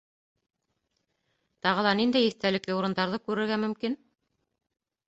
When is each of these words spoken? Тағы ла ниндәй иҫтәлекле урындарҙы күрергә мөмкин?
Тағы 1.67 1.83
ла 1.89 1.93
ниндәй 2.01 2.27
иҫтәлекле 2.31 2.79
урындарҙы 2.81 3.25
күрергә 3.31 3.63
мөмкин? 3.67 4.01